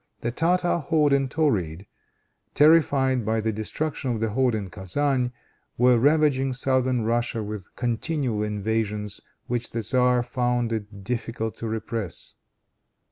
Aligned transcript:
The 0.21 0.31
Tartar 0.31 0.79
horde 0.79 1.13
in 1.13 1.29
Tauride 1.29 1.85
terrified 2.55 3.23
by 3.23 3.39
the 3.39 3.51
destruction 3.51 4.09
of 4.09 4.19
the 4.19 4.29
horde 4.31 4.55
in 4.55 4.71
Kezan, 4.71 5.31
were 5.77 5.99
ravaging 5.99 6.53
southern 6.53 7.03
Russia 7.03 7.43
with 7.43 7.67
continual 7.75 8.41
invasions 8.41 9.21
which 9.45 9.69
the 9.69 9.81
tzar 9.83 10.23
found 10.23 10.73
it 10.73 11.03
difficult 11.03 11.55
to 11.57 11.67
repress. 11.67 12.33